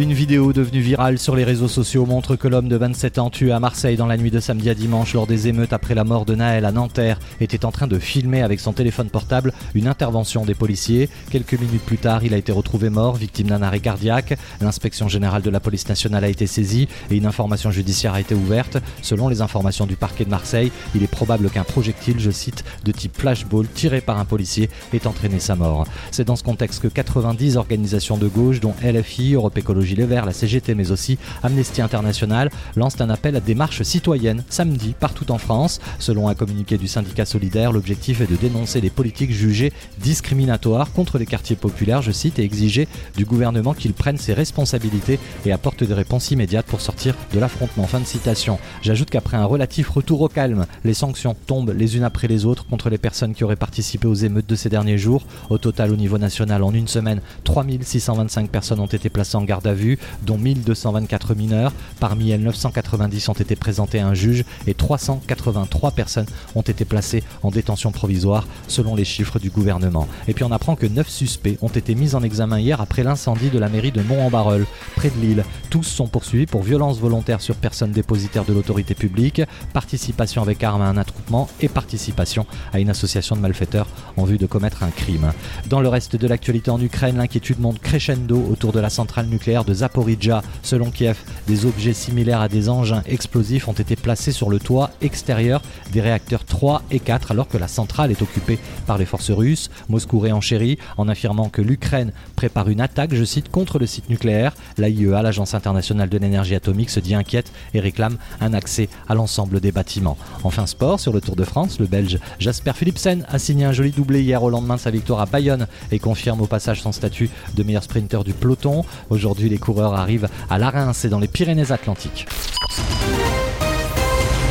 [0.00, 3.52] Une vidéo devenue virale sur les réseaux sociaux montre que l'homme de 27 ans tué
[3.52, 6.24] à Marseille dans la nuit de samedi à dimanche lors des émeutes après la mort
[6.24, 10.46] de Naël à Nanterre était en train de filmer avec son téléphone portable une intervention
[10.46, 11.10] des policiers.
[11.30, 14.38] Quelques minutes plus tard, il a été retrouvé mort, victime d'un arrêt cardiaque.
[14.62, 18.34] L'inspection générale de la police nationale a été saisie et une information judiciaire a été
[18.34, 18.78] ouverte.
[19.02, 22.92] Selon les informations du parquet de Marseille, il est probable qu'un projectile, je cite, de
[22.92, 25.84] type flashball tiré par un policier ait entraîné sa mort.
[26.10, 30.26] C'est dans ce contexte que 90 organisations de gauche, dont LFI, Europe Écologie les Verts,
[30.26, 35.30] la CGT, mais aussi Amnesty International, lancent un appel à des marches citoyennes samedi partout
[35.30, 35.80] en France.
[35.98, 41.18] Selon un communiqué du syndicat solidaire, l'objectif est de dénoncer les politiques jugées discriminatoires contre
[41.18, 45.84] les quartiers populaires, je cite, et exiger du gouvernement qu'il prenne ses responsabilités et apporte
[45.84, 47.86] des réponses immédiates pour sortir de l'affrontement.
[47.86, 48.58] Fin de citation.
[48.82, 52.66] J'ajoute qu'après un relatif retour au calme, les sanctions tombent les unes après les autres
[52.66, 55.24] contre les personnes qui auraient participé aux émeutes de ces derniers jours.
[55.48, 59.66] Au total, au niveau national, en une semaine, 3625 personnes ont été placées en garde
[59.70, 61.72] à vue, dont 1224 mineurs.
[61.98, 67.22] Parmi elles, 990 ont été présentées à un juge et 383 personnes ont été placées
[67.42, 70.06] en détention provisoire, selon les chiffres du gouvernement.
[70.28, 73.50] Et puis on apprend que 9 suspects ont été mis en examen hier après l'incendie
[73.50, 75.44] de la mairie de Mont-en-Barœul, près de Lille.
[75.70, 80.82] Tous sont poursuivis pour violence volontaire sur personne dépositaire de l'autorité publique, participation avec arme
[80.82, 84.90] à un attroupement et participation à une association de malfaiteurs en vue de commettre un
[84.90, 85.32] crime.
[85.68, 89.59] Dans le reste de l'actualité en Ukraine, l'inquiétude monte crescendo autour de la centrale nucléaire
[89.64, 90.42] de Zaporizhia.
[90.62, 94.90] Selon Kiev, des objets similaires à des engins explosifs ont été placés sur le toit
[95.00, 99.30] extérieur des réacteurs 3 et 4 alors que la centrale est occupée par les forces
[99.30, 99.70] russes.
[99.88, 104.54] Moscou réenchérit en affirmant que l'Ukraine prépare une attaque, je cite, contre le site nucléaire.
[104.78, 109.60] L'AIEA, l'Agence internationale de l'énergie atomique, se dit inquiète et réclame un accès à l'ensemble
[109.60, 110.16] des bâtiments.
[110.44, 113.90] Enfin sport, sur le Tour de France, le Belge Jasper Philipsen a signé un joli
[113.90, 117.30] doublé hier au lendemain de sa victoire à Bayonne et confirme au passage son statut
[117.54, 118.84] de meilleur sprinter du peloton.
[119.10, 122.26] Aujourd'hui, les coureurs arrivent à la Reims et dans les Pyrénées-Atlantiques.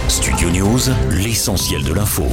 [0.07, 0.79] Studio News,
[1.11, 2.25] l'essentiel de l'info.